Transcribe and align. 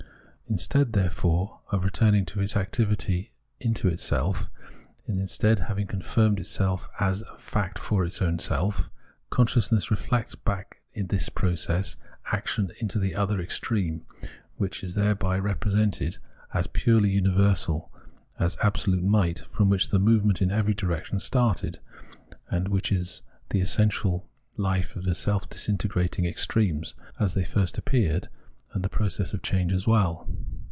Instead, 0.49 0.91
therefore, 0.91 1.61
of 1.71 1.85
returning 1.85 2.23
out 2.23 2.33
of 2.35 2.41
its 2.41 2.57
activity 2.57 3.31
into 3.61 3.87
itself, 3.87 4.49
and 5.07 5.15
instead 5.17 5.61
of 5.61 5.65
having 5.67 5.87
confirmed 5.87 6.41
itself 6.41 6.89
as 6.99 7.21
a 7.21 7.37
fact 7.37 7.79
for 7.79 8.03
its 8.03 8.19
self, 8.39 8.89
conscious 9.29 9.71
ness 9.71 9.89
reflects 9.89 10.35
back 10.35 10.81
this 10.93 11.29
process 11.29 11.93
of 11.95 12.01
action 12.33 12.69
into 12.81 12.99
the 12.99 13.15
other 13.15 13.39
extreme, 13.39 14.05
which 14.57 14.83
is 14.83 14.93
thereby 14.93 15.39
represented 15.39 16.17
as 16.53 16.67
purely 16.67 17.09
univer 17.15 17.55
sal, 17.55 17.89
as 18.37 18.57
absolute 18.61 19.05
might, 19.05 19.39
from 19.47 19.69
which 19.69 19.87
the 19.89 19.99
movement 19.99 20.41
in 20.41 20.51
every 20.51 20.73
direction 20.73 21.17
started, 21.17 21.79
and 22.49 22.67
which 22.67 22.91
is 22.91 23.21
the 23.51 23.61
essential 23.61 24.27
hfe 24.59 24.83
212 24.83 24.85
Phenomenology 24.85 24.89
of 24.89 24.95
Mind 24.97 24.97
of 24.97 25.03
the 25.05 25.15
self 25.15 25.49
disintegrating 25.49 26.25
extremes, 26.25 26.95
as 27.21 27.35
they 27.35 27.43
at 27.43 27.47
first 27.47 27.77
appeared, 27.77 28.27
and 28.73 28.77
of 28.77 28.83
the 28.89 28.95
process 28.97 29.33
of 29.33 29.41
change 29.41 29.73
as 29.73 29.85
well. 29.85 30.25